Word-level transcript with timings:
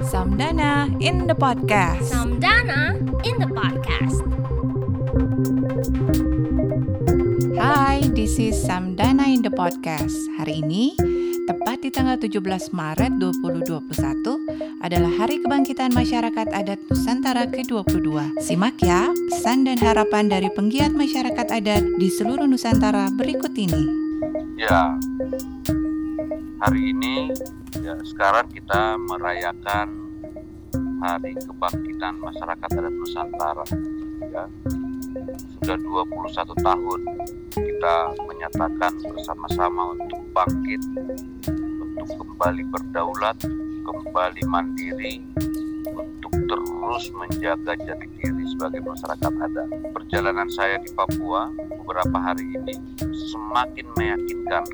Samdana 0.00 0.88
in 0.96 1.28
the 1.28 1.36
podcast. 1.36 2.08
Samdana 2.08 2.96
in 3.20 3.36
the 3.36 3.48
podcast. 3.52 4.24
Hai, 7.60 8.00
this 8.16 8.40
is 8.40 8.56
Samdana 8.64 9.28
in 9.28 9.44
the 9.44 9.52
podcast. 9.52 10.16
Hari 10.40 10.64
ini, 10.64 10.96
tepat 11.44 11.84
di 11.84 11.92
tanggal 11.92 12.16
17 12.16 12.72
Maret 12.72 13.20
2021 13.20 14.80
adalah 14.80 15.12
Hari 15.12 15.44
Kebangkitan 15.44 15.92
Masyarakat 15.92 16.48
Adat 16.56 16.80
Nusantara 16.88 17.44
ke-22. 17.44 18.40
Simak 18.40 18.80
ya 18.80 19.12
pesan 19.28 19.68
dan 19.68 19.76
harapan 19.84 20.32
dari 20.32 20.48
penggiat 20.48 20.96
masyarakat 20.96 21.44
adat 21.52 21.84
di 22.00 22.08
seluruh 22.08 22.48
Nusantara 22.48 23.12
berikut 23.12 23.52
ini. 23.52 23.84
Ya, 24.56 24.96
hari 26.60 26.92
ini 26.92 27.32
ya 27.80 27.96
sekarang 28.04 28.52
kita 28.52 29.00
merayakan 29.08 29.88
Hari 31.00 31.32
Kebangkitan 31.32 32.20
Masyarakat 32.20 32.68
Adat 32.76 32.92
Nusantara. 32.92 33.64
Ya, 34.28 34.44
sudah 35.56 35.76
21 35.80 36.60
tahun 36.60 37.00
kita 37.56 37.96
menyatakan 38.28 38.92
bersama-sama 39.00 39.96
untuk 39.96 40.20
bangkit, 40.36 40.82
untuk 41.80 42.08
kembali 42.20 42.68
berdaulat, 42.68 43.40
kembali 43.80 44.42
mandiri, 44.44 45.24
untuk 45.88 46.32
terus 46.44 47.08
menjaga 47.16 47.72
jati 47.80 48.06
diri 48.20 48.44
sebagai 48.52 48.84
masyarakat 48.84 49.32
adat. 49.32 49.68
Perjalanan 49.96 50.52
saya 50.52 50.76
di 50.84 50.92
Papua 50.92 51.48
beberapa 51.80 52.20
hari 52.20 52.44
ini 52.44 52.76
semakin 53.32 53.86
meyakinkan 53.96 54.64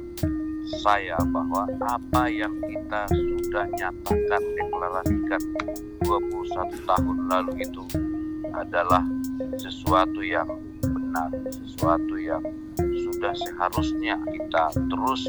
saya 0.66 1.16
bahwa 1.30 1.70
apa 1.86 2.26
yang 2.26 2.52
kita 2.66 3.06
sudah 3.14 3.64
nyatakan 3.78 4.42
deklarasikan 4.58 5.42
21 6.02 6.86
tahun 6.86 7.16
lalu 7.30 7.52
itu 7.62 7.84
adalah 8.50 9.04
sesuatu 9.58 10.20
yang 10.23 10.48
benar, 10.82 11.30
sesuatu 11.48 12.14
yang 12.18 12.42
sudah 12.76 13.32
seharusnya 13.32 14.18
kita 14.26 14.64
terus 14.90 15.23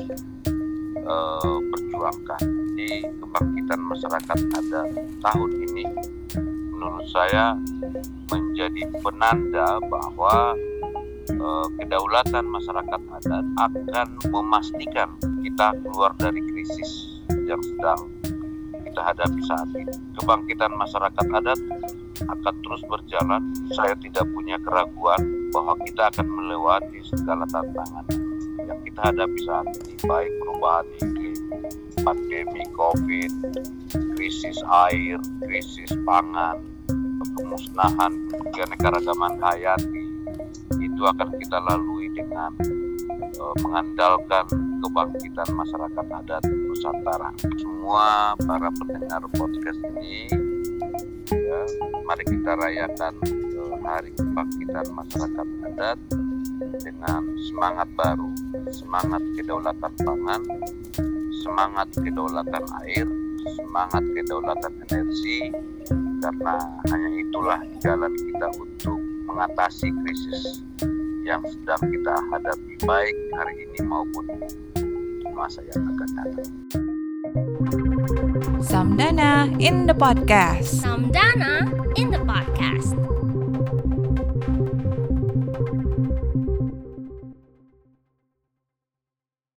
uh, 1.06 1.58
perjuangkan. 1.72 2.42
Di 2.78 3.02
kebangkitan 3.10 3.82
masyarakat 3.82 4.40
ada 4.54 4.82
tahun 5.22 5.52
ini, 5.66 5.86
menurut 6.74 7.06
saya 7.10 7.58
menjadi 8.30 8.86
penanda 9.02 9.82
bahwa 9.90 10.54
uh, 11.36 11.68
kedaulatan 11.82 12.46
masyarakat 12.48 13.02
adat 13.20 13.46
akan 13.60 14.08
memastikan 14.32 15.10
kita 15.44 15.76
keluar 15.84 16.16
dari 16.16 16.40
krisis 16.40 17.22
yang 17.48 17.60
sedang 17.60 18.00
kita 18.88 19.02
hadapi 19.14 19.42
saat 19.46 19.70
ini. 19.76 19.94
Kebangkitan 20.18 20.72
masyarakat 20.74 21.26
adat 21.28 21.60
akan 22.26 22.56
terus 22.66 22.82
berjalan. 22.88 23.42
Saya 23.76 23.94
tidak 24.00 24.26
punya 24.32 24.58
keraguan 24.64 25.52
bahwa 25.52 25.78
kita 25.86 26.10
akan 26.10 26.28
melewati 26.28 27.00
segala 27.06 27.46
tantangan 27.52 28.06
yang 28.68 28.80
kita 28.84 29.00
hadapi 29.00 29.40
saat 29.48 29.68
ini, 29.86 29.96
baik 30.04 30.32
perubahan 30.44 30.88
iklim, 31.00 31.40
pandemi 32.04 32.64
COVID, 32.76 33.32
krisis 34.18 34.60
air, 34.90 35.22
krisis 35.46 35.94
pangan, 36.04 36.60
pemusnahan 37.38 38.14
keanekaragaman 38.52 39.40
hayati. 39.40 39.97
Itu 40.98 41.06
akan 41.06 41.30
kita 41.38 41.62
lalui 41.62 42.10
dengan 42.10 42.50
uh, 43.38 43.56
mengandalkan 43.62 44.50
kebangkitan 44.82 45.46
masyarakat 45.54 46.06
adat 46.10 46.42
Nusantara. 46.50 47.30
Semua 47.62 48.34
para 48.42 48.74
pendengar 48.74 49.22
podcast 49.30 49.78
ini 49.94 50.26
ya, 51.30 51.62
mari 52.02 52.26
kita 52.26 52.58
rayakan 52.58 53.14
uh, 53.62 53.78
hari 53.86 54.10
kebangkitan 54.18 54.90
masyarakat 54.98 55.48
adat 55.70 56.02
dengan 56.82 57.22
semangat 57.46 57.90
baru, 57.94 58.34
semangat 58.74 59.22
kedaulatan 59.38 59.94
pangan, 60.02 60.42
semangat 61.46 61.94
kedaulatan 61.94 62.66
air, 62.82 63.06
semangat 63.54 64.02
kedaulatan 64.18 64.74
energi, 64.90 65.54
karena 66.26 66.58
hanya 66.90 67.10
itulah 67.22 67.62
jalan 67.86 68.18
kita 68.18 68.50
untuk 68.58 69.07
mengatasi 69.38 69.94
krisis 70.02 70.66
yang 71.22 71.46
sedang 71.46 71.78
kita 71.78 72.14
hadapi 72.34 72.74
baik 72.90 73.14
hari 73.38 73.54
ini 73.70 73.80
maupun 73.86 74.26
masa 75.38 75.62
yang 75.70 75.86
akan 75.94 76.10
datang. 76.18 76.50
Samdana 78.66 79.46
in 79.62 79.86
the 79.86 79.94
podcast. 79.94 80.82
Samdana 80.82 81.70
in 82.02 82.10
the 82.10 82.18
podcast. 82.26 82.98